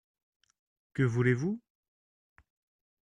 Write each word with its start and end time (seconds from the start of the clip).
Que 0.95 1.03
voulez-vous? 1.03 1.61